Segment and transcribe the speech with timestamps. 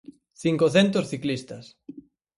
[0.43, 1.65] Cincocentos ciclistas.